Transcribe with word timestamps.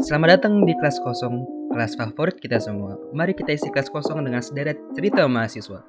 Selamat 0.00 0.40
datang 0.40 0.64
di 0.64 0.72
kelas 0.72 0.96
kosong, 1.04 1.44
kelas 1.76 1.92
favorit 1.92 2.40
kita 2.40 2.56
semua. 2.56 2.96
Mari 3.12 3.36
kita 3.36 3.52
isi 3.52 3.68
kelas 3.68 3.92
kosong 3.92 4.24
dengan 4.24 4.40
sederet 4.40 4.80
cerita 4.96 5.28
mahasiswa. 5.28 5.84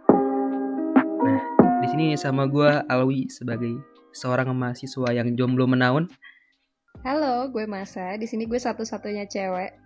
Nah, 1.23 1.41
di 1.79 1.87
sini 1.87 2.19
sama 2.19 2.43
gue 2.43 2.67
Alwi 2.91 3.31
sebagai 3.31 3.71
seorang 4.11 4.51
mahasiswa 4.51 5.15
yang 5.15 5.31
jomblo 5.39 5.63
menaun. 5.63 6.11
Halo, 7.07 7.47
gue 7.55 7.63
Masa. 7.63 8.19
Di 8.19 8.27
sini 8.27 8.51
gue 8.51 8.59
satu-satunya 8.59 9.31
cewek. 9.31 9.79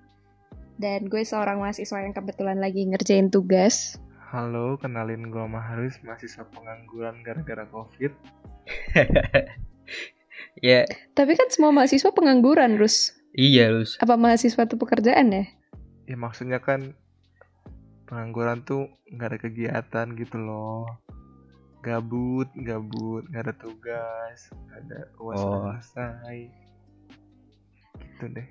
Dan 0.82 1.06
gue 1.06 1.22
seorang 1.22 1.62
mahasiswa 1.62 2.02
yang 2.02 2.18
kebetulan 2.18 2.58
lagi 2.58 2.82
ngerjain 2.82 3.30
tugas. 3.30 4.02
Halo, 4.34 4.82
kenalin 4.82 5.30
gue 5.30 5.46
Maharus, 5.46 6.02
mahasiswa 6.02 6.50
pengangguran 6.50 7.22
gara-gara 7.22 7.70
COVID. 7.70 8.12
ya, 10.66 10.82
Tapi 11.14 11.32
kan 11.38 11.48
semua 11.54 11.70
mahasiswa 11.70 12.10
pengangguran, 12.10 12.82
Rus. 12.82 13.15
Iya 13.36 13.70
Lus. 13.70 14.00
Apa 14.00 14.16
mahasiswa 14.16 14.64
itu 14.64 14.76
pekerjaan 14.76 15.30
ya? 15.30 15.46
Ya 16.08 16.16
maksudnya 16.16 16.64
kan 16.64 16.96
pengangguran 18.06 18.64
tuh 18.64 18.90
nggak 19.12 19.28
ada 19.30 19.40
kegiatan 19.40 20.08
gitu 20.16 20.38
loh. 20.40 20.86
Gabut, 21.84 22.50
gabut, 22.66 23.28
nggak 23.30 23.44
ada 23.46 23.54
tugas, 23.54 24.40
nggak 24.50 24.80
ada 24.90 25.00
uas 25.22 25.38
Oh. 25.38 25.70
selesai. 25.70 26.38
Gitu 28.02 28.26
deh. 28.34 28.48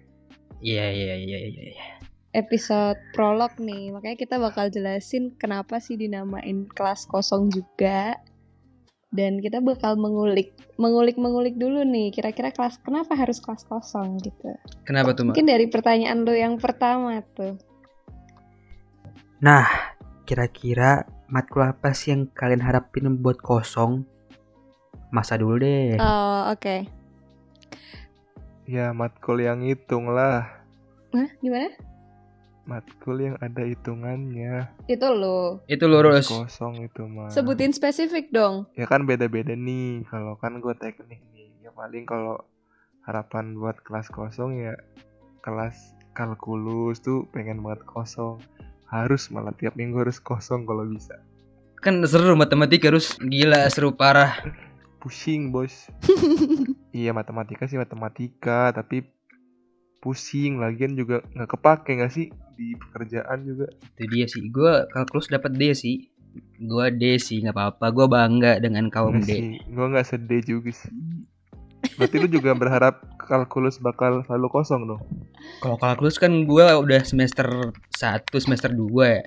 Iya, 0.62 0.87
iya, 0.92 1.14
iya, 1.19 1.39
iya. 1.51 1.62
iya. 1.75 1.87
Episode 2.34 2.98
prolog 3.14 3.55
nih, 3.62 3.95
makanya 3.95 4.19
kita 4.19 4.37
bakal 4.42 4.66
jelasin 4.66 5.39
kenapa 5.39 5.78
sih 5.78 5.95
dinamain 5.95 6.66
kelas 6.66 7.06
kosong 7.06 7.47
juga. 7.51 8.19
Dan 9.14 9.38
kita 9.38 9.62
bakal 9.62 9.95
mengulik, 9.95 10.59
mengulik-mengulik 10.74 11.55
dulu 11.55 11.86
nih, 11.86 12.10
kira-kira 12.10 12.50
kelas 12.50 12.82
kenapa 12.82 13.14
harus 13.14 13.38
kelas 13.38 13.62
kosong 13.62 14.18
gitu. 14.18 14.50
Kenapa 14.82 15.14
tuh? 15.14 15.30
Mungkin 15.30 15.46
dari 15.46 15.70
pertanyaan 15.70 16.27
lo 16.27 16.34
yang 16.34 16.59
pertama 16.59 17.22
tuh. 17.38 17.55
Nah, 19.39 19.94
kira-kira 20.27 21.06
matkul 21.30 21.62
apa 21.62 21.94
sih 21.94 22.11
yang 22.11 22.27
kalian 22.34 22.66
harapin 22.66 23.06
buat 23.22 23.39
kosong? 23.39 24.02
Masa 25.14 25.39
dulu 25.39 25.62
deh. 25.62 25.94
Oh, 26.02 26.50
oke. 26.50 26.91
Ya 28.67 28.91
matkul 28.91 29.46
yang 29.46 29.62
hitung 29.62 30.11
lah. 30.11 30.67
Hah, 31.14 31.30
gimana? 31.39 31.70
Matkul 32.65 33.20
yang 33.20 33.37
ada 33.45 33.61
hitungannya. 33.61 34.73
Itu 34.89 35.12
lo. 35.12 35.61
Itu 35.69 35.84
lurus. 35.84 36.33
Kosong 36.33 36.89
itu 36.89 37.05
mah. 37.05 37.29
Sebutin 37.29 37.77
spesifik 37.77 38.33
dong. 38.33 38.65
Ya 38.73 38.89
kan 38.89 39.05
beda-beda 39.05 39.53
nih. 39.53 40.09
Kalau 40.09 40.41
kan 40.41 40.65
gue 40.65 40.73
teknik 40.81 41.20
nih. 41.37 41.53
Ya 41.61 41.70
paling 41.77 42.09
kalau 42.09 42.41
harapan 43.05 43.53
buat 43.61 43.85
kelas 43.85 44.09
kosong 44.09 44.57
ya 44.57 44.81
kelas 45.45 45.92
kalkulus 46.17 47.05
tuh 47.05 47.29
pengen 47.37 47.61
banget 47.61 47.85
kosong. 47.85 48.41
Harus 48.89 49.29
malah 49.29 49.53
tiap 49.53 49.77
minggu 49.77 50.01
harus 50.01 50.17
kosong 50.17 50.65
kalau 50.65 50.89
bisa. 50.89 51.20
Kan 51.85 52.01
seru 52.09 52.33
matematika 52.33 52.89
harus 52.89 53.12
gila 53.20 53.69
seru 53.69 53.92
parah. 53.92 54.41
Pusing 55.05 55.53
bos. 55.53 55.92
iya 56.97 57.12
matematika 57.12 57.69
sih 57.69 57.77
matematika 57.77 58.73
tapi 58.73 59.05
pusing 60.05 60.60
lagian 60.60 60.92
juga 60.92 61.24
nggak 61.33 61.48
kepake 61.56 61.97
nggak 61.97 62.12
sih 62.12 62.28
di 62.60 62.77
pekerjaan 62.77 63.41
juga. 63.48 63.72
Itu 63.97 64.05
dia 64.12 64.28
sih. 64.28 64.44
Gue 64.52 64.84
kalkulus 64.92 65.33
dapat 65.33 65.56
D 65.56 65.72
sih. 65.72 66.12
Gue 66.61 66.92
D 66.92 67.16
sih 67.16 67.41
nggak 67.41 67.56
apa-apa. 67.56 67.86
Gue 67.88 68.06
bangga 68.12 68.61
dengan 68.61 68.92
kaum 68.92 69.16
Nggak 69.16 69.27
D. 69.27 69.30
sih, 69.33 69.44
gue 69.64 69.86
nggak 69.88 70.06
sedih 70.06 70.42
juga 70.44 70.70
sih. 70.77 70.92
Berarti 71.96 72.16
lu 72.20 72.28
juga 72.28 72.52
berharap 72.56 73.05
kalkulus 73.16 73.80
bakal 73.80 74.24
selalu 74.28 74.48
kosong 74.52 74.88
dong? 74.88 75.00
Kalau 75.61 75.77
kalkulus 75.80 76.20
kan 76.20 76.33
gue 76.44 76.66
udah 76.68 77.00
semester 77.05 77.72
1, 77.96 78.28
semester 78.41 78.72
2 78.72 78.89
ya. 79.05 79.22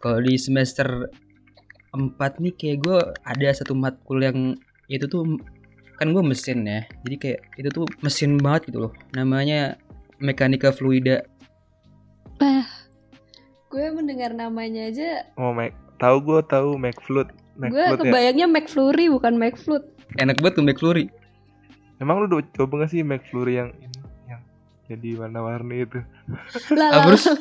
Kalau 0.00 0.18
di 0.24 0.34
semester 0.40 1.08
4 1.92 2.16
nih 2.40 2.54
kayak 2.56 2.78
gue 2.80 2.98
ada 3.24 3.48
satu 3.52 3.76
matkul 3.76 4.20
yang 4.20 4.56
itu 4.88 5.04
tuh 5.06 5.38
kan 6.00 6.08
gue 6.08 6.24
mesin 6.24 6.64
ya. 6.64 6.88
Jadi 7.04 7.16
kayak 7.20 7.40
itu 7.60 7.68
tuh 7.68 7.86
mesin 8.00 8.40
banget 8.40 8.72
gitu 8.72 8.88
loh. 8.88 8.92
Namanya 9.12 9.76
mekanika 10.20 10.70
fluida. 10.70 11.24
Gue 13.70 13.86
mendengar 13.90 14.32
namanya 14.32 14.90
aja, 14.90 15.30
Oh, 15.34 15.50
Mac. 15.50 15.70
Tahu 15.96 16.16
gue 16.20 16.40
tahu 16.44 16.74
McFlood. 16.74 17.28
gue 17.60 17.76
ya. 17.76 17.92
kebayangnya 17.92 18.46
McFlurry 18.48 19.06
bukan 19.06 19.36
McFlood. 19.36 19.84
Enak 20.16 20.40
banget 20.40 20.54
tuh 20.56 20.64
McFlurry. 20.64 21.06
Emang 21.96 22.18
lu 22.18 22.26
udah 22.26 22.40
coba 22.50 22.82
gak 22.82 22.90
sih 22.90 23.04
McFlurry 23.04 23.60
yang 23.60 23.70
ini 23.76 24.00
yang 24.26 24.40
jadi 24.88 25.20
warna-warni 25.20 25.84
itu? 25.84 26.00
Lah, 26.72 26.88
Ah, 26.90 27.02
terus? 27.04 27.28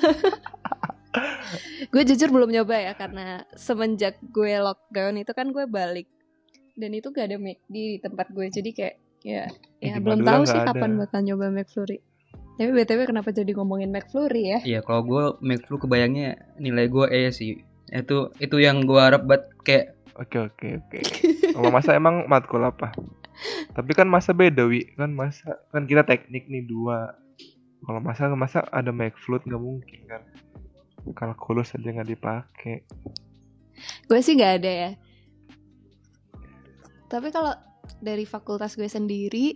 gue 1.89 2.03
jujur 2.05 2.29
belum 2.29 2.51
nyoba 2.51 2.75
ya 2.77 2.93
karena 2.93 3.25
semenjak 3.55 4.19
gue 4.21 4.59
lockdown 4.59 5.17
itu 5.17 5.31
kan 5.31 5.49
gue 5.49 5.65
balik 5.65 6.05
dan 6.75 6.91
itu 6.91 7.09
gak 7.09 7.25
ada 7.25 7.37
McD 7.39 7.65
di 7.65 7.97
tempat 7.97 8.29
gue 8.29 8.45
jadi 8.45 8.69
kayak 8.69 8.95
ya 9.19 9.43
ya 9.79 9.97
belum 9.97 10.21
tahu 10.21 10.43
sih 10.45 10.53
ada. 10.53 10.69
kapan 10.69 10.99
bakal 10.99 11.23
nyoba 11.23 11.49
McFlurry. 11.49 12.03
Tapi 12.59 12.75
btw 12.75 13.07
kenapa 13.07 13.31
jadi 13.31 13.55
ngomongin 13.55 13.87
McFlurry 13.87 14.51
ya? 14.51 14.59
Iya, 14.67 14.79
kalau 14.83 15.07
gue 15.07 15.23
McFlu 15.39 15.79
kebayangnya 15.79 16.59
nilai 16.59 16.91
gue 16.91 17.07
E 17.07 17.31
sih. 17.31 17.63
Itu 17.87 18.35
itu 18.43 18.59
yang 18.59 18.83
gue 18.83 18.99
harap 18.99 19.23
buat 19.23 19.47
kayak 19.63 19.99
Oke 20.19 20.35
oke 20.35 20.67
oke. 20.83 20.99
Kalau 21.55 21.71
masa 21.71 21.95
emang 21.95 22.27
matkul 22.27 22.59
apa? 22.59 22.91
Tapi 23.71 23.91
kan 23.95 24.11
masa 24.11 24.35
beda 24.35 24.67
wi 24.67 24.91
kan 24.99 25.15
masa 25.15 25.63
kan 25.71 25.87
kita 25.87 26.03
teknik 26.03 26.51
nih 26.51 26.67
dua. 26.67 27.15
Kalau 27.87 28.03
masa 28.03 28.27
masa 28.35 28.67
ada 28.75 28.91
McFlood 28.91 29.47
nggak 29.47 29.63
mungkin 29.63 29.99
kan. 30.11 30.21
Kalkulus 31.15 31.71
aja 31.71 31.87
nggak 31.87 32.11
dipakai. 32.11 32.83
Gue 34.11 34.19
sih 34.19 34.35
gak 34.35 34.59
ada 34.59 34.67
ya. 34.67 34.91
Tapi 37.07 37.31
kalau 37.31 37.55
dari 38.03 38.27
fakultas 38.27 38.75
gue 38.75 38.91
sendiri 38.91 39.55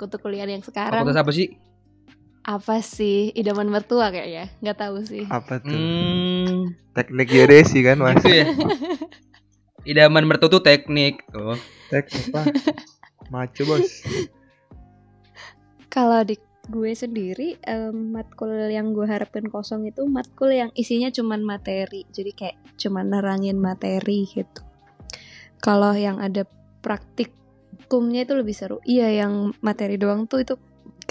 untuk 0.00 0.24
kuliah 0.24 0.48
yang 0.48 0.64
sekarang 0.64 1.04
fakultas 1.04 1.20
apa 1.20 1.30
sih? 1.36 1.52
Apa 2.42 2.82
sih 2.82 3.30
idaman 3.32 3.70
mertua 3.70 4.10
kayaknya 4.10 4.50
nggak 4.58 4.78
tahu 4.78 4.96
sih 5.06 5.24
Apa 5.30 5.62
tuh? 5.62 5.70
Hmm, 5.70 6.74
Teknik 6.92 7.30
geodesi 7.30 7.80
kan 7.80 8.02
mas? 8.02 8.18
gitu 8.18 8.34
ya. 8.34 8.46
Idaman 9.82 10.26
mertu 10.26 10.46
tuh 10.46 10.58
teknik 10.58 11.22
tuh. 11.30 11.54
Teknik 11.86 12.30
lah. 12.30 12.46
Maco 13.30 13.62
bos. 13.64 14.02
kalau 15.88 16.22
di 16.22 16.38
gue 16.66 16.92
sendiri 16.94 17.58
em, 17.60 18.14
matkul 18.14 18.48
yang 18.70 18.94
gue 18.94 19.02
harapin 19.02 19.50
kosong 19.50 19.82
itu 19.84 20.06
matkul 20.06 20.48
yang 20.48 20.70
isinya 20.72 21.10
cuman 21.10 21.42
materi 21.42 22.06
jadi 22.10 22.30
kayak 22.32 22.56
cuman 22.78 23.10
nerangin 23.10 23.58
materi 23.58 24.30
gitu 24.30 24.62
kalau 25.58 25.90
yang 25.90 26.22
ada 26.22 26.46
praktikumnya 26.80 28.22
itu 28.22 28.38
lebih 28.38 28.54
seru 28.54 28.78
iya 28.86 29.10
yang 29.10 29.50
materi 29.58 29.98
doang 29.98 30.30
tuh 30.30 30.46
itu 30.46 30.54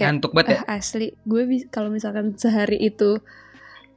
Kayak, 0.02 0.10
Ngantuk 0.10 0.32
banget 0.34 0.50
ya. 0.50 0.58
eh, 0.58 0.64
asli 0.74 1.08
gue 1.22 1.42
kalau 1.70 1.90
misalkan 1.90 2.34
sehari 2.34 2.82
itu 2.82 3.22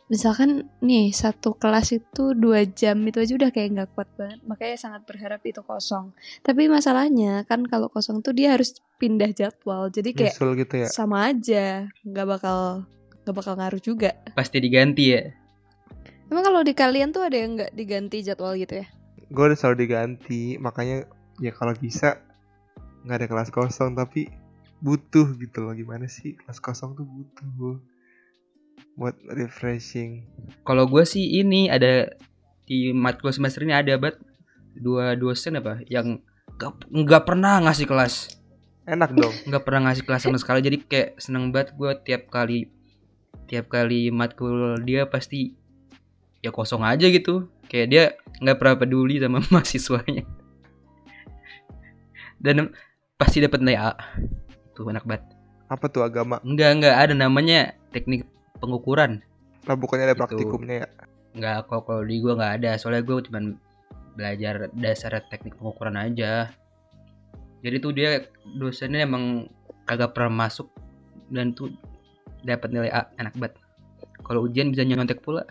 misalkan 0.04 0.68
nih 0.78 1.10
satu 1.10 1.56
kelas 1.56 1.96
itu 1.96 2.36
dua 2.36 2.68
jam 2.68 3.00
itu 3.02 3.18
aja 3.18 3.32
udah 3.34 3.48
kayak 3.48 3.68
nggak 3.72 3.90
kuat 3.96 4.08
banget 4.20 4.36
makanya 4.44 4.76
sangat 4.76 5.02
berharap 5.08 5.40
itu 5.42 5.64
kosong 5.64 6.12
tapi 6.44 6.68
masalahnya 6.68 7.48
kan 7.48 7.64
kalau 7.64 7.88
kosong 7.88 8.20
tuh 8.20 8.36
dia 8.36 8.52
harus 8.52 8.76
pindah 9.00 9.32
jadwal 9.32 9.88
jadi 9.88 10.12
kayak 10.12 10.36
Nyusul 10.36 10.50
gitu 10.60 10.74
ya. 10.84 10.88
sama 10.92 11.32
aja 11.32 11.88
nggak 12.04 12.26
bakal 12.28 12.84
nggak 13.24 13.32
bakal 13.34 13.52
ngaruh 13.56 13.80
juga 13.80 14.12
Pasti 14.36 14.60
diganti 14.60 15.04
ya. 15.08 15.24
emang 16.28 16.44
kalau 16.44 16.60
di 16.60 16.76
kalian 16.76 17.08
tuh 17.08 17.24
ada 17.24 17.40
yang 17.40 17.56
nggak 17.56 17.72
diganti 17.72 18.20
jadwal 18.20 18.52
gitu 18.54 18.84
ya 18.84 18.86
Gue 19.24 19.50
udah 19.50 19.56
selalu 19.56 19.88
diganti. 19.88 20.60
Makanya 20.60 21.08
ya 21.40 21.50
kalau 21.50 21.72
bisa 21.74 22.20
nggak 23.02 23.18
ada 23.18 23.26
kelas 23.26 23.50
kosong 23.50 23.96
tapi 23.96 24.28
butuh 24.84 25.32
gitu 25.40 25.64
loh 25.64 25.72
gimana 25.72 26.04
sih 26.04 26.36
kelas 26.36 26.60
kosong 26.60 26.92
tuh 26.92 27.08
butuh 27.08 27.80
buat 28.94 29.16
refreshing 29.32 30.28
Kalau 30.62 30.84
gue 30.86 31.02
sih 31.08 31.40
ini 31.40 31.72
ada 31.72 32.12
di 32.68 32.92
matkul 32.92 33.32
semester 33.32 33.64
ini 33.64 33.72
ada 33.72 33.96
banget 33.96 34.20
dua 34.76 35.16
dosen 35.16 35.56
apa 35.56 35.80
yang 35.88 36.20
nggak 36.90 37.24
pernah 37.26 37.58
ngasih 37.66 37.86
kelas, 37.86 38.38
enak 38.86 39.10
dong 39.10 39.34
nggak 39.50 39.62
pernah 39.66 39.90
ngasih 39.90 40.04
kelas 40.06 40.22
sama 40.22 40.38
sekali. 40.38 40.62
Jadi 40.62 40.78
kayak 40.86 41.18
seneng 41.18 41.50
banget 41.50 41.74
gue 41.74 41.90
tiap 42.06 42.30
kali 42.30 42.70
tiap 43.50 43.66
kali 43.66 44.14
matkul 44.14 44.78
dia 44.86 45.06
pasti 45.10 45.54
ya 46.42 46.54
kosong 46.54 46.86
aja 46.86 47.10
gitu. 47.10 47.50
Kayak 47.66 47.86
dia 47.90 48.04
nggak 48.38 48.58
pernah 48.58 48.76
peduli 48.78 49.18
sama 49.18 49.42
mahasiswanya. 49.52 50.22
Dan 52.38 52.70
pasti 53.18 53.42
dapat 53.42 53.58
nilai 53.62 53.78
A. 53.78 53.92
Tuh 54.74 54.90
enak 54.90 55.06
banget. 55.06 55.24
apa 55.64 55.88
tuh 55.88 56.04
agama 56.04 56.38
Enggak 56.44 56.70
enggak 56.76 56.94
ada 56.94 57.14
namanya 57.16 57.72
teknik 57.88 58.28
pengukuran. 58.60 59.24
lah 59.64 59.74
bukannya 59.74 60.04
ada 60.04 60.12
Gitu. 60.12 60.22
praktikumnya 60.22 60.74
ya 60.84 60.88
nggak 61.34 61.66
kalau 61.66 61.82
kalau 61.82 62.02
di 62.04 62.20
gua 62.20 62.36
nggak 62.36 62.52
ada 62.60 62.70
soalnya 62.76 63.02
gue 63.02 63.16
cuman 63.26 63.44
belajar 64.14 64.68
dasar 64.70 65.18
teknik 65.26 65.56
pengukuran 65.56 65.96
aja 65.96 66.52
jadi 67.58 67.76
tuh 67.80 67.90
dia 67.90 68.10
dosennya 68.54 69.02
emang 69.02 69.48
kagak 69.82 70.12
pernah 70.12 70.46
masuk 70.46 70.68
dan 71.28 71.50
tuh 71.50 71.72
dapat 72.44 72.70
nilai 72.70 72.92
A 72.92 73.08
enak 73.16 73.34
banget 73.34 73.56
kalau 74.20 74.44
ujian 74.44 74.68
bisa 74.68 74.84
nyontek 74.84 75.18
pula 75.20 75.42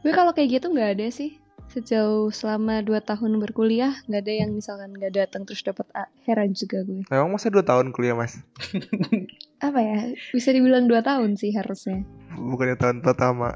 Gue 0.00 0.10
kalau 0.10 0.32
kayak 0.32 0.56
gitu 0.56 0.72
nggak 0.72 0.96
ada 0.96 1.06
sih. 1.12 1.36
Sejauh 1.70 2.34
selama 2.34 2.82
2 2.82 2.98
tahun 2.98 3.38
berkuliah 3.38 3.94
nggak 4.10 4.22
ada 4.26 4.34
yang 4.42 4.50
misalkan 4.58 4.90
nggak 4.90 5.14
datang 5.14 5.46
terus 5.46 5.62
dapat 5.62 5.86
A. 5.94 6.10
Heran 6.26 6.50
juga 6.50 6.82
gue. 6.82 7.06
Memang 7.06 7.30
masa 7.30 7.46
2 7.46 7.62
tahun 7.62 7.94
kuliah 7.94 8.18
mas? 8.18 8.42
Apa 9.66 9.78
ya? 9.78 10.10
Bisa 10.34 10.50
dibilang 10.50 10.90
2 10.90 10.98
tahun 10.98 11.38
sih 11.38 11.54
harusnya. 11.54 12.02
Bukannya 12.34 12.74
tahun 12.74 13.06
pertama 13.06 13.54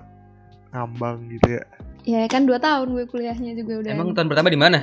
ngambang 0.71 1.27
gitu 1.27 1.59
ya? 1.59 1.63
Ya 2.07 2.23
kan 2.31 2.47
2 2.47 2.55
tahun 2.63 2.95
gue 2.95 3.05
kuliahnya 3.11 3.59
juga 3.59 3.83
udah. 3.83 3.91
emang 3.99 4.15
tahun 4.15 4.31
pertama 4.31 4.47
di 4.47 4.61
mana 4.63 4.79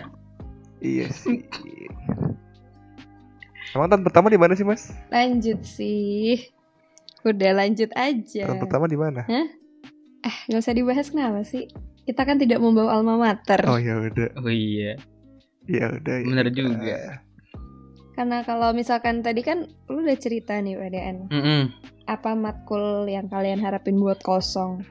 Iya 0.84 1.08
sih. 1.16 1.48
Emang 3.72 3.88
tahun 3.88 4.04
pertama 4.04 4.28
di 4.28 4.36
mana 4.36 4.60
sih 4.60 4.68
mas? 4.68 4.92
Lanjut 5.08 5.64
sih. 5.64 6.52
Udah 7.24 7.64
lanjut 7.64 7.96
aja. 7.96 8.44
Tahun 8.44 8.60
pertama 8.60 8.92
di 8.92 9.00
mana? 9.00 9.24
Eh, 9.30 10.36
nggak 10.52 10.60
usah 10.60 10.76
dibahas 10.76 11.08
kenapa 11.08 11.48
sih? 11.48 11.72
Kita 12.06 12.26
kan 12.26 12.42
tidak 12.42 12.60
membawa 12.60 12.98
alma 12.98 13.16
mater. 13.18 13.62
Oh 13.70 13.78
ya 13.78 14.02
udah, 14.02 14.30
oh 14.42 14.50
iya 14.50 14.98
ya 15.70 15.88
udah. 15.94 16.16
ya 16.22 16.42
udah. 16.42 16.54
juga. 16.54 17.00
Karena 18.12 18.44
kalau 18.44 18.76
misalkan 18.76 19.24
tadi 19.24 19.42
kan 19.42 19.66
lu 19.88 20.04
udah 20.04 20.18
cerita 20.20 20.60
nih 20.60 20.76
PDN. 20.76 21.18
Mm-mm. 21.32 21.62
Apa 22.06 22.36
matkul 22.36 23.08
yang 23.08 23.32
kalian 23.32 23.64
harapin 23.64 23.98
buat 23.98 24.20
kosong? 24.20 24.84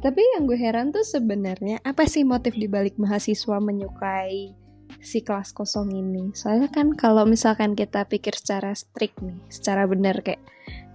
Tapi 0.00 0.20
yang 0.36 0.48
gue 0.48 0.56
heran 0.56 0.92
tuh 0.92 1.04
sebenarnya 1.04 1.80
apa 1.84 2.08
sih 2.08 2.24
motif 2.24 2.56
dibalik 2.56 2.96
mahasiswa 2.96 3.60
menyukai 3.60 4.56
si 5.00 5.20
kelas 5.24 5.52
kosong 5.52 5.92
ini? 5.92 6.32
Soalnya 6.36 6.72
kan 6.72 6.96
kalau 6.96 7.24
misalkan 7.28 7.76
kita 7.76 8.08
pikir 8.08 8.36
secara 8.36 8.72
strict 8.76 9.20
nih, 9.20 9.36
secara 9.52 9.84
benar 9.84 10.20
kayak 10.24 10.40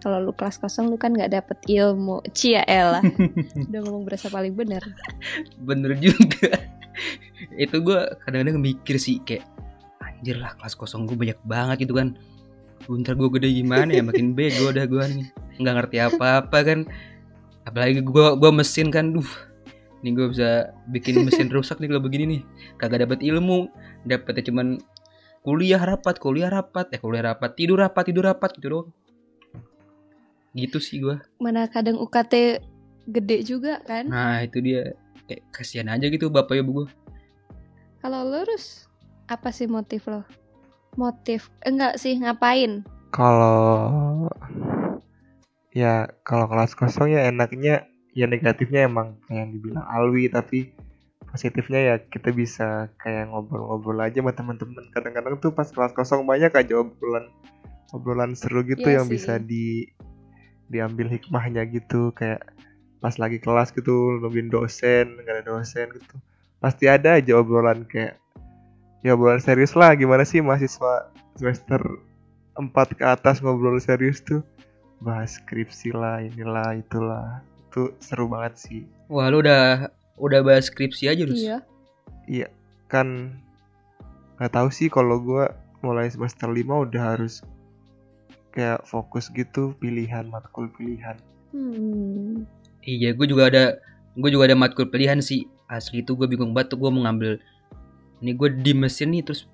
kalau 0.06 0.22
lu 0.22 0.38
kelas 0.38 0.62
kosong 0.62 0.94
lu 0.94 1.02
kan 1.02 1.18
nggak 1.18 1.34
dapet 1.34 1.58
ilmu. 1.66 2.22
Cia 2.30 2.62
elah. 2.70 3.02
Udah 3.74 3.80
ngomong 3.82 4.06
berasa 4.06 4.30
paling 4.30 4.54
benar. 4.54 4.86
bener 5.58 5.98
juga. 5.98 6.62
Itu 7.66 7.82
gue 7.82 8.14
kadang-kadang 8.22 8.62
mikir 8.62 9.02
sih 9.02 9.18
kayak 9.26 9.50
anjir 9.98 10.38
lah 10.38 10.54
kelas 10.62 10.78
kosong 10.78 11.10
gue 11.10 11.18
banyak 11.18 11.42
banget 11.42 11.90
gitu 11.90 11.98
kan. 11.98 12.14
Bentar 12.86 13.18
gue 13.18 13.34
gede 13.34 13.50
gimana 13.50 13.90
ya? 13.98 14.06
Makin 14.06 14.38
bego 14.38 14.70
dah 14.70 14.86
gue 14.86 15.04
nih. 15.10 15.26
Nggak 15.58 15.74
ngerti 15.74 15.98
apa-apa 15.98 16.58
kan. 16.62 16.80
Apalagi 17.66 18.06
gue 18.06 18.26
gua 18.38 18.52
mesin 18.54 18.94
kan. 18.94 19.10
Duh 19.10 19.32
ini 20.06 20.14
gue 20.14 20.30
bisa 20.30 20.70
bikin 20.94 21.26
mesin 21.26 21.50
rusak 21.50 21.82
nih 21.82 21.90
kalau 21.90 22.06
begini 22.06 22.24
nih. 22.30 22.42
Kagak 22.78 23.10
dapat 23.10 23.26
ilmu. 23.26 23.74
Dapetnya 24.06 24.54
cuman 24.54 24.78
kuliah 25.42 25.82
rapat 25.82 26.22
kuliah 26.22 26.54
rapat. 26.54 26.94
Eh 26.94 27.02
kuliah 27.02 27.34
rapat 27.34 27.58
tidur 27.58 27.82
rapat 27.82 28.14
tidur 28.14 28.30
rapat 28.30 28.54
gitu 28.62 28.70
doang 28.70 28.94
gitu 30.56 30.80
sih 30.80 30.98
gue 30.98 31.20
Mana 31.38 31.68
kadang 31.68 32.00
UKT 32.00 32.64
gede 33.06 33.38
juga 33.44 33.84
kan? 33.84 34.08
nah 34.08 34.40
itu 34.40 34.58
dia 34.60 34.96
kayak 35.26 35.44
kasihan 35.52 35.88
aja 35.88 36.08
gitu 36.08 36.28
bapak 36.28 36.58
ibu 36.58 36.82
gue 36.82 36.88
Kalau 38.00 38.22
lurus 38.24 38.86
apa 39.26 39.50
sih 39.50 39.66
motif 39.66 40.06
lo? 40.06 40.22
Motif 40.94 41.50
enggak 41.62 41.98
sih 41.98 42.14
ngapain? 42.16 42.86
Kalau 43.10 44.30
ya 45.74 46.08
kalau 46.22 46.46
kelas 46.46 46.72
kosong 46.72 47.12
ya 47.12 47.28
enaknya 47.28 47.84
ya 48.14 48.26
negatifnya 48.26 48.86
emang 48.86 49.20
kayak 49.26 49.40
yang 49.40 49.52
dibilang 49.52 49.86
Alwi 49.86 50.30
tapi 50.30 50.72
positifnya 51.28 51.80
ya 51.84 51.96
kita 52.00 52.32
bisa 52.32 52.88
kayak 52.96 53.28
ngobrol-ngobrol 53.28 54.00
aja 54.00 54.22
sama 54.22 54.32
teman-teman 54.32 54.88
kadang-kadang 54.90 55.36
tuh 55.36 55.52
pas 55.52 55.68
kelas 55.68 55.92
kosong 55.92 56.24
banyak 56.24 56.48
aja 56.48 56.74
obrolan 56.80 57.28
obrolan 57.92 58.32
seru 58.32 58.64
gitu 58.64 58.86
Iya 58.86 59.04
yang 59.04 59.08
sih. 59.10 59.14
bisa 59.20 59.34
di 59.36 59.84
diambil 60.70 61.08
hikmahnya 61.12 61.66
gitu 61.70 62.10
kayak 62.16 62.42
pas 63.04 63.16
lagi 63.22 63.38
kelas 63.38 63.70
gitu 63.76 64.18
nungguin 64.18 64.50
dosen 64.50 65.22
nggak 65.22 65.42
ada 65.42 65.44
dosen 65.46 65.94
gitu 65.94 66.16
pasti 66.58 66.90
ada 66.90 67.22
aja 67.22 67.38
obrolan 67.38 67.86
kayak 67.86 68.18
ya 69.06 69.14
obrolan 69.14 69.38
serius 69.38 69.78
lah 69.78 69.94
gimana 69.94 70.26
sih 70.26 70.42
mahasiswa 70.42 71.14
semester 71.38 71.82
4 72.58 72.72
ke 72.98 73.04
atas 73.06 73.44
ngobrol 73.44 73.78
serius 73.78 74.24
tuh 74.24 74.42
bahas 75.04 75.38
skripsi 75.38 75.92
lah 75.94 76.24
inilah 76.24 76.80
itulah 76.80 77.44
itu 77.70 77.92
seru 78.00 78.26
banget 78.32 78.54
sih 78.58 78.82
Wah 79.12 79.30
lu 79.30 79.44
udah 79.44 79.92
udah 80.18 80.40
bahas 80.42 80.72
skripsi 80.72 81.12
aja 81.12 81.28
Rus. 81.28 81.44
Iya. 82.26 82.50
kan 82.90 83.38
nggak 84.40 84.54
tahu 84.56 84.70
sih 84.72 84.88
kalau 84.88 85.20
gua 85.20 85.52
mulai 85.84 86.10
semester 86.10 86.50
5 86.50 86.66
udah 86.90 87.04
harus 87.14 87.46
kayak 88.56 88.88
fokus 88.88 89.28
gitu 89.36 89.76
pilihan 89.78 90.26
matkul 90.32 90.72
pilihan. 90.74 91.20
Hmm. 91.52 92.48
Iya 92.82 93.12
gue 93.12 93.28
juga 93.28 93.52
ada 93.52 93.64
gue 94.16 94.30
juga 94.32 94.48
ada 94.50 94.58
matkul 94.58 94.88
pilihan 94.88 95.20
sih. 95.20 95.46
Asli 95.68 96.06
itu 96.06 96.16
gue 96.16 96.30
bingung 96.30 96.56
banget 96.56 96.74
tuh 96.74 96.80
gue 96.80 96.90
mau 96.94 97.04
ngambil 97.04 97.42
ini 98.24 98.32
gue 98.32 98.50
di 98.64 98.72
mesin 98.72 99.12
nih 99.12 99.28
terus 99.28 99.52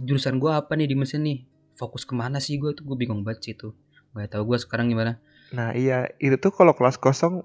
jurusan 0.00 0.40
gue 0.40 0.50
apa 0.50 0.72
nih 0.74 0.88
di 0.90 0.96
mesin 0.96 1.22
nih? 1.22 1.44
Fokus 1.76 2.08
ke 2.08 2.16
mana 2.16 2.40
sih 2.40 2.56
gue 2.56 2.72
tuh? 2.72 2.82
Gue 2.82 2.96
bingung 2.96 3.22
banget 3.22 3.40
sih 3.44 3.52
itu 3.54 3.76
nggak 4.16 4.34
tahu 4.34 4.54
gue 4.54 4.58
sekarang 4.62 4.88
gimana. 4.88 5.20
Nah 5.52 5.76
iya 5.76 6.08
itu 6.22 6.40
tuh 6.40 6.54
kalau 6.54 6.72
kelas 6.72 6.96
kosong 6.96 7.44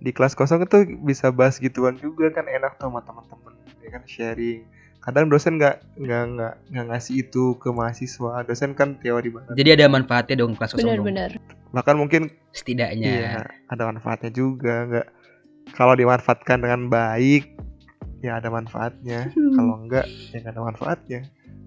di 0.00 0.10
kelas 0.12 0.36
kosong 0.36 0.64
itu 0.64 0.98
bisa 1.04 1.32
bahas 1.32 1.56
gituan 1.56 1.96
juga 1.96 2.28
kan 2.32 2.44
enak 2.44 2.76
tuh 2.76 2.92
sama 2.92 3.00
teman-teman 3.04 3.56
ya 3.80 3.88
kan 3.96 4.02
sharing 4.04 4.66
kadang 5.06 5.30
dosen 5.30 5.62
nggak 5.62 5.86
nggak 6.02 6.22
nggak 6.34 6.54
nggak 6.74 6.86
ngasih 6.90 7.14
itu 7.22 7.54
ke 7.62 7.70
mahasiswa. 7.70 8.42
Dosen 8.42 8.74
kan 8.74 8.98
teori 8.98 9.30
banget. 9.30 9.54
Jadi 9.54 9.70
ada 9.78 9.86
manfaatnya 9.86 10.42
dong 10.42 10.58
kelas 10.58 10.74
kosong 10.74 10.82
Benar-benar. 10.82 11.30
bahkan 11.70 11.94
mungkin 11.94 12.34
setidaknya. 12.50 13.06
Iya, 13.06 13.38
ada 13.70 13.82
manfaatnya 13.86 14.34
juga. 14.34 14.82
Nggak 14.90 15.06
kalau 15.78 15.94
dimanfaatkan 15.94 16.58
dengan 16.58 16.90
baik 16.90 17.54
ya 18.20 18.42
ada 18.42 18.50
manfaatnya. 18.50 19.30
Hmm. 19.30 19.54
kalau 19.54 19.74
enggak 19.86 20.06
ya 20.34 20.42
nggak 20.42 20.54
ada 20.58 20.62
manfaatnya. 20.66 21.20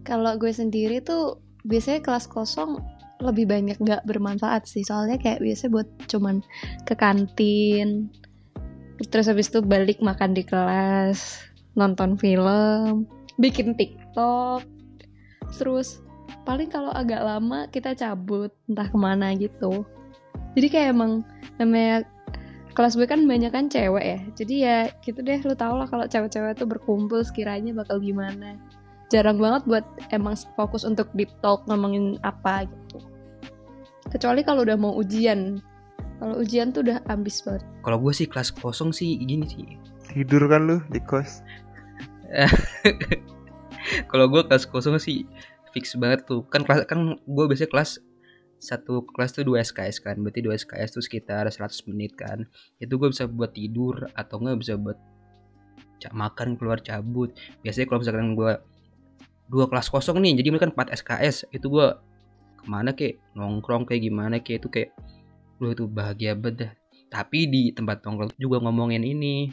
Kalau 0.03 0.35
gue 0.35 0.51
sendiri 0.51 0.99
tuh 0.99 1.39
biasanya 1.63 2.03
kelas 2.03 2.27
kosong 2.27 2.83
lebih 3.23 3.47
banyak 3.47 3.79
nggak 3.79 4.03
bermanfaat 4.03 4.67
sih. 4.67 4.83
Soalnya 4.83 5.15
kayak 5.15 5.39
biasanya 5.39 5.71
buat 5.79 5.87
cuman 6.11 6.43
ke 6.83 6.91
kantin 6.99 8.11
terus 9.07 9.31
habis 9.31 9.47
itu 9.47 9.63
balik 9.63 10.03
makan 10.03 10.35
di 10.35 10.43
kelas 10.43 11.39
nonton 11.79 12.19
film 12.19 13.07
bikin 13.39 13.73
TikTok. 13.73 14.67
Terus 15.55 16.03
paling 16.45 16.69
kalau 16.69 16.91
agak 16.93 17.23
lama 17.23 17.65
kita 17.71 17.95
cabut 17.95 18.53
entah 18.67 18.85
ke 18.85 18.97
mana 18.99 19.33
gitu. 19.33 19.87
Jadi 20.53 20.67
kayak 20.67 20.87
emang 20.93 21.23
namanya 21.57 22.05
kelas 22.75 22.95
gue 22.99 23.07
kan 23.09 23.23
banyak 23.25 23.49
kan 23.49 23.71
cewek 23.71 24.05
ya. 24.05 24.19
Jadi 24.35 24.55
ya 24.61 24.77
gitu 25.01 25.23
deh 25.23 25.39
lu 25.41 25.55
tau 25.55 25.79
lah 25.79 25.87
kalau 25.87 26.05
cewek-cewek 26.05 26.59
tuh 26.59 26.67
berkumpul 26.69 27.23
sekiranya 27.23 27.73
bakal 27.73 27.97
gimana. 27.97 28.59
Jarang 29.09 29.41
banget 29.41 29.65
buat 29.65 29.85
emang 30.13 30.37
fokus 30.53 30.85
untuk 30.85 31.09
deep 31.17 31.33
talk 31.41 31.65
ngomongin 31.65 32.21
apa 32.21 32.69
gitu. 32.69 33.01
Kecuali 34.13 34.45
kalau 34.45 34.61
udah 34.61 34.77
mau 34.77 34.93
ujian. 34.93 35.57
Kalau 36.19 36.35
ujian 36.43 36.75
tuh 36.75 36.83
udah 36.83 36.99
ambis 37.07 37.41
banget. 37.41 37.63
Kalau 37.81 37.97
gue 38.03 38.13
sih 38.13 38.27
kelas 38.27 38.51
kosong 38.51 38.91
sih 38.91 39.17
gini 39.23 39.47
sih. 39.47 39.65
Tidur 40.09 40.45
kan 40.49 40.65
lu 40.65 40.77
di 40.89 40.99
kos 41.05 41.45
kalau 44.11 44.25
gue 44.29 44.41
kelas 44.45 44.65
kosong 44.69 44.97
sih 45.01 45.25
fix 45.73 45.93
banget 45.97 46.25
tuh. 46.25 46.45
Kan 46.49 46.65
kelas 46.65 46.85
kan 46.89 47.17
gue 47.17 47.45
biasanya 47.45 47.71
kelas 47.71 48.01
satu 48.59 49.07
kelas 49.07 49.31
tuh 49.33 49.47
dua 49.47 49.63
SKS 49.63 50.03
kan. 50.03 50.19
Berarti 50.19 50.43
dua 50.43 50.55
SKS 50.59 50.99
tuh 50.99 51.03
sekitar 51.03 51.47
100 51.47 51.89
menit 51.89 52.13
kan. 52.19 52.43
Itu 52.77 52.99
gue 52.99 53.09
bisa 53.09 53.25
buat 53.25 53.55
tidur 53.55 54.09
atau 54.13 54.41
enggak 54.43 54.57
bisa 54.59 54.73
buat 54.75 54.99
makan 56.11 56.55
keluar 56.55 56.79
cabut. 56.79 57.35
Biasanya 57.63 57.87
kalau 57.87 57.99
misalkan 58.03 58.35
gue 58.35 58.51
dua 59.49 59.65
kelas 59.65 59.89
kosong 59.89 60.21
nih 60.21 60.37
jadi 60.37 60.47
mereka 60.53 60.69
4 60.69 60.93
SKS 61.01 61.49
itu 61.49 61.67
gue 61.67 61.87
ke 62.59 62.65
mana 62.67 62.91
kek? 62.93 63.17
Nongkrong 63.35 63.87
kayak 63.87 64.03
gimana 64.03 64.39
kek? 64.43 64.63
Itu 64.63 64.69
kayak 64.71 64.91
lu 65.59 65.75
itu 65.75 65.87
bahagia 65.87 66.35
banget 66.35 66.55
dah. 66.55 66.71
Tapi 67.09 67.49
di 67.49 67.63
tempat 67.73 68.05
nongkrong 68.05 68.37
juga 68.37 68.61
ngomongin 68.63 69.01
ini 69.01 69.49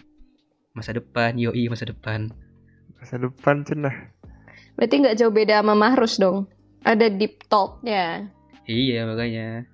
masa 0.76 0.92
depan. 0.92 1.38
Yoi 1.38 1.70
masa 1.70 1.88
depan. 1.88 2.30
Masa 2.96 3.20
depan 3.20 3.64
cenah 3.64 4.15
berarti 4.76 4.94
nggak 5.02 5.16
jauh 5.18 5.32
beda 5.32 5.64
sama 5.64 5.74
Mahrus 5.74 6.20
dong. 6.20 6.46
Ada 6.86 7.10
deep 7.10 7.48
talk. 7.50 7.82
Ya. 7.82 8.28
Iya 8.68 9.08
makanya. 9.08 9.66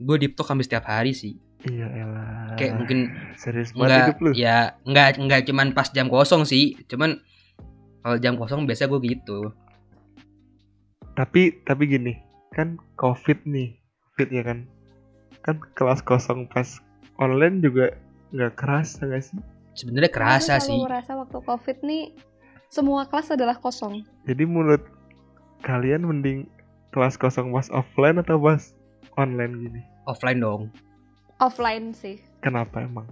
Gue 0.00 0.16
deep 0.18 0.34
talk 0.34 0.50
hampir 0.50 0.66
setiap 0.66 0.88
hari 0.88 1.12
sih. 1.14 1.38
Iya 1.68 1.86
elah. 1.92 2.56
Kayak 2.56 2.74
mungkin 2.80 2.98
serius 3.36 3.76
banget 3.76 4.10
hidup 4.10 4.18
lu. 4.24 4.30
Ya 4.32 4.80
enggak, 4.88 5.20
enggak 5.20 5.44
cuman 5.44 5.76
pas 5.76 5.92
jam 5.92 6.08
kosong 6.08 6.48
sih. 6.48 6.80
Cuman 6.88 7.20
kalau 8.00 8.16
jam 8.16 8.34
kosong 8.40 8.64
biasa 8.64 8.88
gue 8.88 9.00
gitu. 9.04 9.52
Tapi 11.14 11.60
tapi 11.68 11.82
gini 11.84 12.16
kan 12.56 12.80
covid 12.96 13.44
nih. 13.44 13.76
Covid 14.16 14.28
ya 14.32 14.42
kan. 14.42 14.58
Kan 15.44 15.60
kelas 15.76 16.00
kosong 16.00 16.48
pas 16.48 16.80
online 17.20 17.60
juga 17.60 17.92
nggak 18.32 18.56
kerasa 18.56 19.04
nggak 19.04 19.22
sih? 19.22 19.38
Sebenarnya 19.76 20.10
kerasa 20.10 20.58
sih 20.58 20.72
selalu 20.72 20.88
merasa 20.88 21.12
waktu 21.14 21.38
covid 21.44 21.78
nih 21.84 22.02
semua 22.70 23.04
kelas 23.10 23.34
adalah 23.34 23.58
kosong 23.58 24.06
jadi 24.24 24.46
menurut 24.46 24.86
kalian 25.66 26.06
mending 26.06 26.46
kelas 26.94 27.20
kosong 27.20 27.52
pas 27.52 27.68
offline 27.74 28.22
atau 28.22 28.40
pas 28.40 28.72
online 29.18 29.68
gini 29.68 29.82
Offline 30.08 30.40
dong 30.40 30.72
offline 31.40 31.96
sih. 31.96 32.20
Kenapa 32.44 32.84
emang? 32.84 33.08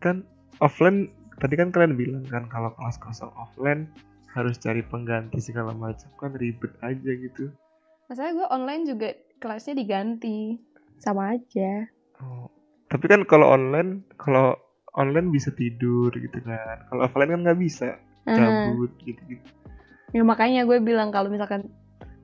Kan 0.00 0.24
offline 0.58 1.12
tadi 1.38 1.54
kan 1.54 1.68
kalian 1.70 1.94
bilang 1.94 2.24
kan 2.26 2.48
kalau 2.48 2.72
kelas 2.74 2.96
kosong 2.98 3.30
offline 3.36 3.86
harus 4.32 4.56
cari 4.60 4.80
pengganti 4.84 5.40
segala 5.40 5.72
macam 5.76 6.08
kan 6.16 6.32
ribet 6.36 6.72
aja 6.80 7.10
gitu. 7.12 7.52
Masalahnya 8.08 8.34
gue 8.42 8.48
online 8.52 8.82
juga 8.88 9.08
kelasnya 9.40 9.76
diganti. 9.76 10.56
Sama 10.96 11.36
aja. 11.36 11.88
Oh. 12.20 12.48
Tapi 12.88 13.04
kan 13.10 13.28
kalau 13.28 13.52
online, 13.52 14.06
kalau 14.16 14.56
online 14.96 15.28
bisa 15.28 15.52
tidur 15.52 16.08
gitu 16.14 16.38
kan. 16.44 16.86
Kalau 16.88 17.04
offline 17.04 17.36
kan 17.36 17.40
nggak 17.44 17.60
bisa, 17.60 18.00
Cabut 18.26 18.90
gitu-gitu. 19.00 19.46
Ya 20.10 20.22
makanya 20.22 20.66
gue 20.66 20.78
bilang 20.78 21.08
kalau 21.08 21.30
misalkan 21.30 21.70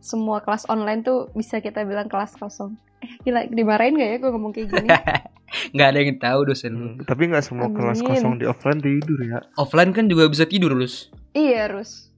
semua 0.02 0.42
kelas 0.42 0.66
online 0.66 1.02
tuh 1.02 1.30
bisa 1.32 1.62
kita 1.62 1.86
bilang 1.86 2.10
kelas 2.10 2.34
kosong. 2.34 2.74
Eh 2.98 3.10
gila 3.22 3.46
dimarahin 3.46 3.94
gak 3.94 4.10
ya 4.10 4.16
gue 4.18 4.30
ngomong 4.30 4.52
kayak 4.52 4.68
gini? 4.68 4.88
nggak 5.76 5.88
ada 5.88 5.98
yang 6.00 6.18
tahu 6.18 6.40
dosen 6.48 6.72
lu. 6.72 6.86
Hmm, 6.88 7.04
Tapi 7.04 7.22
nggak 7.28 7.44
semua 7.44 7.68
kelas 7.68 8.00
Amin. 8.00 8.08
kosong 8.08 8.32
di 8.40 8.44
offline 8.48 8.80
tidur 8.80 9.18
ya. 9.20 9.38
Offline 9.54 9.92
kan 9.92 10.08
juga 10.08 10.26
bisa 10.26 10.42
tidur 10.42 10.74
lus. 10.74 11.12
iya 11.32 11.68
Rus. 11.70 12.10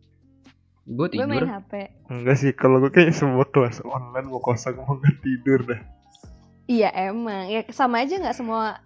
Gue 0.85 1.09
Gue 1.09 1.25
main 1.25 1.43
tidur. 1.43 1.49
HP. 1.49 1.73
Enggak 2.13 2.37
sih, 2.37 2.53
kalau 2.53 2.77
gue 2.79 2.93
kayaknya 2.93 3.17
semua 3.17 3.45
kelas 3.49 3.81
online 3.83 4.29
mau 4.29 4.41
kosong 4.41 4.77
mau 4.79 4.97
nggak 4.97 5.17
tidur 5.21 5.61
dah. 5.65 5.81
Iya 6.65 6.89
emang. 6.95 7.49
Ya 7.49 7.65
sama 7.69 8.05
aja 8.05 8.17
nggak 8.17 8.37
semua 8.37 8.81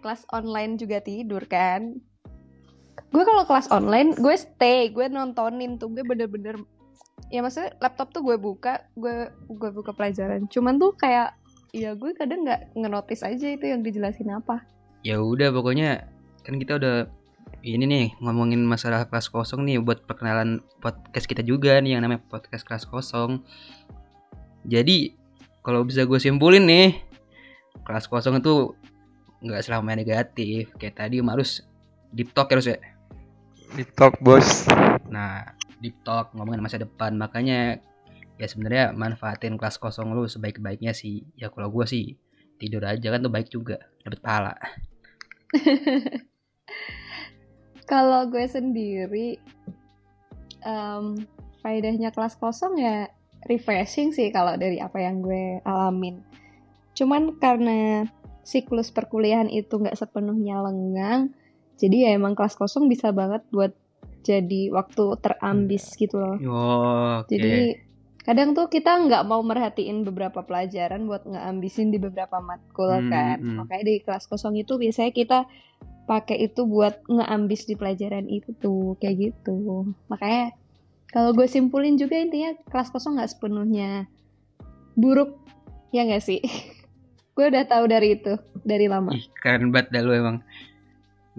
kelas 0.00 0.24
online 0.32 0.74
juga 0.74 0.98
tidur 0.98 1.44
kan? 1.46 1.98
Gue 3.10 3.22
kalau 3.26 3.42
kelas 3.46 3.68
online 3.74 4.14
gue 4.14 4.34
stay, 4.38 4.90
gue 4.90 5.10
nontonin 5.10 5.76
tuh 5.76 5.90
gue 5.90 6.06
bener-bener 6.06 6.58
ya 7.28 7.44
maksudnya 7.44 7.76
laptop 7.78 8.10
tuh 8.10 8.22
gue 8.24 8.36
buka, 8.40 8.86
gue 8.98 9.30
gue 9.50 9.70
buka 9.74 9.92
pelajaran. 9.94 10.46
Cuman 10.46 10.78
tuh 10.78 10.94
kayak 10.94 11.36
ya 11.70 11.94
gue 11.94 12.10
kadang 12.18 12.42
nggak 12.46 12.74
ngenotis 12.74 13.22
aja 13.22 13.46
itu 13.50 13.64
yang 13.66 13.82
dijelasin 13.82 14.30
apa. 14.34 14.66
Ya 15.06 15.22
udah 15.22 15.54
pokoknya 15.54 16.10
kan 16.42 16.58
kita 16.58 16.78
udah 16.80 16.96
ini 17.60 17.84
nih 17.84 18.06
ngomongin 18.24 18.64
masalah 18.64 19.04
kelas 19.04 19.28
kosong 19.28 19.68
nih 19.68 19.82
buat 19.82 20.08
perkenalan 20.08 20.64
podcast 20.80 21.28
kita 21.28 21.44
juga 21.44 21.76
nih 21.78 21.96
yang 21.98 22.02
namanya 22.02 22.24
podcast 22.26 22.64
kelas 22.64 22.88
kosong. 22.88 23.44
Jadi 24.64 25.16
kalau 25.60 25.84
bisa 25.84 26.04
gue 26.08 26.16
simpulin 26.20 26.64
nih 26.64 27.00
kelas 27.84 28.08
kosong 28.08 28.40
itu 28.40 28.72
nggak 29.40 29.64
selamanya 29.64 30.04
negatif 30.04 30.72
kayak 30.76 31.00
tadi 31.00 31.20
harus 31.24 31.64
deep 32.14 32.30
talk 32.34 32.50
ya 32.50 32.54
harus 32.58 32.68
ya. 32.70 32.78
Di 33.74 33.84
talk 33.86 34.18
bos. 34.22 34.66
Nah 35.10 35.56
deep 35.80 36.02
talk 36.04 36.34
ngomongin 36.36 36.60
masa 36.60 36.76
depan 36.76 37.16
makanya 37.16 37.80
ya 38.40 38.46
sebenarnya 38.48 38.96
manfaatin 38.96 39.60
kelas 39.60 39.76
kosong 39.76 40.12
lu 40.16 40.24
sebaik-baiknya 40.24 40.96
sih 40.96 41.24
ya 41.36 41.52
kalau 41.52 41.68
gue 41.68 41.84
sih 41.84 42.16
tidur 42.60 42.84
aja 42.84 43.12
kan 43.12 43.20
tuh 43.24 43.32
baik 43.32 43.48
juga 43.48 43.80
dapat 44.04 44.20
pahala. 44.20 44.54
Kalau 47.90 48.22
gue 48.30 48.46
sendiri, 48.46 49.42
em 50.62 51.26
faedahnya 51.58 52.14
kelas 52.14 52.38
kosong 52.38 52.78
ya 52.78 53.10
refreshing 53.50 54.14
sih 54.14 54.30
kalau 54.30 54.54
dari 54.54 54.78
apa 54.78 55.02
yang 55.02 55.26
gue 55.26 55.58
alamin. 55.66 56.22
Cuman 56.94 57.34
karena 57.42 58.06
siklus 58.46 58.94
perkuliahan 58.94 59.50
itu 59.50 59.74
nggak 59.74 59.98
sepenuhnya 59.98 60.62
lengang, 60.62 61.34
jadi 61.80 61.96
ya 61.96 62.10
emang 62.20 62.36
kelas 62.36 62.60
kosong 62.60 62.92
bisa 62.92 63.08
banget 63.10 63.40
buat 63.48 63.72
jadi 64.20 64.68
waktu 64.68 65.16
terambis 65.24 65.96
gitu 65.96 66.20
loh. 66.20 66.36
Oh, 66.44 67.24
oke. 67.24 67.32
Jadi 67.32 67.80
kadang 68.20 68.52
tuh 68.52 68.68
kita 68.68 69.00
nggak 69.00 69.24
mau 69.24 69.40
merhatiin 69.40 70.04
beberapa 70.04 70.44
pelajaran 70.44 71.08
buat 71.08 71.24
ngeambisin 71.24 71.88
di 71.88 71.96
beberapa 71.96 72.36
matkul 72.38 73.00
Hmm, 73.00 73.08
kan. 73.08 73.38
hmm. 73.40 73.56
Makanya 73.64 73.84
di 73.88 73.94
kelas 74.04 74.28
kosong 74.28 74.60
itu 74.60 74.76
biasanya 74.76 75.10
kita 75.16 75.38
pakai 76.04 76.52
itu 76.52 76.68
buat 76.68 77.00
ngeambis 77.08 77.64
di 77.64 77.74
pelajaran 77.80 78.28
itu 78.28 78.52
tuh 78.60 79.00
kayak 79.00 79.32
gitu. 79.32 79.88
Makanya 80.12 80.52
kalau 81.08 81.32
gue 81.32 81.48
simpulin 81.48 81.96
juga 81.96 82.20
intinya 82.20 82.52
kelas 82.68 82.92
kosong 82.92 83.16
nggak 83.16 83.30
sepenuhnya 83.32 84.04
buruk 85.00 85.40
ya 85.96 86.04
nggak 86.04 86.22
sih? 86.22 86.44
gue 87.34 87.44
udah 87.48 87.64
tahu 87.64 87.88
dari 87.88 88.20
itu 88.20 88.36
dari 88.68 88.84
lama. 88.84 89.16
Ih, 89.16 89.32
keren 89.40 89.72
banget 89.72 89.96
dah 89.96 90.02
lu 90.04 90.12
emang. 90.12 90.44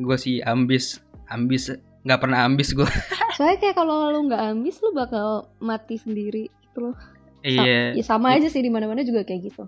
Gue 0.02 0.18
sih 0.18 0.42
ambis, 0.42 1.00
ambis 1.30 1.70
nggak 2.02 2.20
pernah 2.20 2.44
ambis 2.44 2.74
gue. 2.74 2.86
Soalnya 3.38 3.58
kayak 3.62 3.76
kalau 3.78 4.10
lu 4.10 4.28
nggak 4.28 4.44
ambis 4.52 4.82
lu 4.82 4.92
bakal 4.92 5.48
mati 5.62 5.96
sendiri 5.96 6.50
gitu 6.66 6.90
loh. 6.90 6.96
Sa- 7.42 7.48
iya, 7.48 7.94
ya 7.94 8.04
sama 8.04 8.34
aja 8.34 8.50
sih 8.50 8.62
di 8.62 8.70
mana-mana 8.70 9.02
juga 9.02 9.22
kayak 9.24 9.50
gitu. 9.50 9.66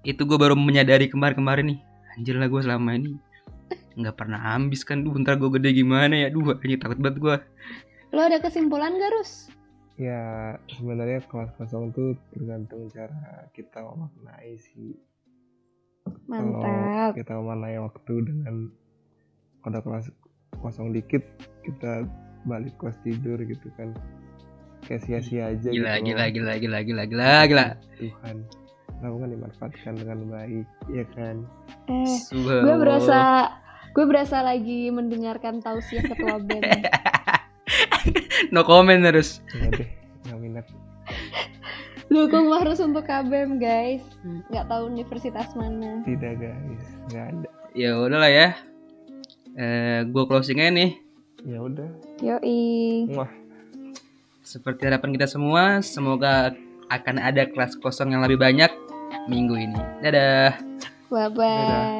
itu 0.00 0.22
gue 0.24 0.38
baru 0.38 0.56
menyadari 0.56 1.06
kemarin-kemarin 1.06 1.76
nih. 1.76 1.78
Anjir 2.16 2.34
lah 2.34 2.48
gue 2.48 2.60
selama 2.60 2.96
ini 2.96 3.14
nggak 3.94 4.16
pernah 4.16 4.56
ambis 4.56 4.80
kan. 4.82 5.04
Duh, 5.04 5.12
ntar 5.20 5.36
gue 5.36 5.50
gede 5.60 5.76
gimana 5.76 6.16
ya? 6.16 6.28
Duh, 6.32 6.56
anjir 6.56 6.80
takut 6.80 6.96
banget 6.96 7.18
gue. 7.20 7.36
Lo 8.10 8.20
ada 8.24 8.40
kesimpulan 8.40 8.96
gak, 8.96 9.12
Rus? 9.14 9.52
Ya 9.94 10.56
sebenarnya 10.72 11.20
kelas 11.28 11.52
kosong 11.54 11.92
tuh 11.92 12.16
tergantung 12.32 12.88
cara 12.88 13.44
kita 13.52 13.84
memaknai 13.84 14.56
sih. 14.56 14.96
Mantap. 16.24 16.64
Kalau 16.64 17.12
kita 17.12 17.32
memaknai 17.36 17.76
waktu 17.78 18.14
dengan 18.24 18.54
pada 19.60 19.80
kelas 19.80 20.08
kosong 20.60 20.92
dikit 20.92 21.24
kita 21.64 22.04
balik 22.48 22.72
kelas 22.80 22.96
tidur 23.04 23.36
gitu 23.40 23.68
kan. 23.76 23.92
Kayak 24.88 25.02
sia-sia 25.04 25.52
aja 25.52 25.68
Gila, 25.68 26.00
gitu 26.00 26.16
gila, 26.16 26.24
loh. 26.24 26.32
gila, 26.32 26.54
gila, 26.56 26.78
gila, 26.82 27.02
gila, 27.04 27.28
gila. 27.46 27.66
Tuhan. 28.00 28.36
Kenapa 29.00 29.16
kan 29.16 29.28
dimanfaatkan 29.32 29.94
dengan 29.96 30.18
baik, 30.28 30.66
ya 30.92 31.04
kan? 31.16 31.36
Eh, 31.88 32.16
gue 32.36 32.76
berasa 32.76 33.48
gue 33.90 34.04
berasa 34.06 34.44
lagi 34.44 34.92
mendengarkan 34.92 35.60
tausiah 35.64 36.04
ketua 36.04 36.36
band. 36.46 36.84
no 38.54 38.60
comment 38.64 39.00
terus. 39.04 39.40
Deh, 39.52 39.88
nggak 40.28 40.38
minat. 40.40 40.66
Dukung 42.10 42.50
harus 42.50 42.82
untuk 42.82 43.06
KBM, 43.06 43.62
guys. 43.62 44.02
Nggak 44.50 44.66
tahu 44.66 44.90
universitas 44.90 45.48
mana. 45.54 46.02
Tidak 46.02 46.34
guys, 46.36 46.84
nggak 47.12 47.24
ada. 47.30 47.48
Ya 47.72 47.94
udahlah 47.94 48.32
ya. 48.32 48.48
Eh, 49.56 50.00
gue 50.06 50.24
closing 50.26 50.58
aja 50.60 50.72
nih. 50.72 50.90
Ya 51.46 51.58
udah. 51.64 51.90
Yoi. 52.20 53.08
Wah, 53.16 53.30
Seperti 54.44 54.82
harapan 54.82 55.14
kita 55.14 55.30
semua, 55.30 55.78
semoga 55.80 56.52
akan 56.90 57.16
ada 57.22 57.46
kelas 57.46 57.78
kosong 57.78 58.10
yang 58.10 58.22
lebih 58.26 58.42
banyak 58.42 58.70
minggu 59.30 59.54
ini. 59.54 59.80
Dadah. 60.02 60.58
Bye 61.10 61.30
bye. 61.30 61.99